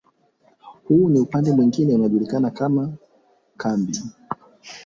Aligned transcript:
Huu 0.87 1.09
ni 1.09 1.19
upande 1.19 1.51
mwingine 1.51 1.93
unaojulikana 1.95 2.49
kama 2.51 2.93
kambi 3.57 3.99